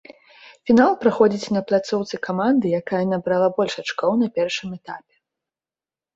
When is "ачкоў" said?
3.83-4.11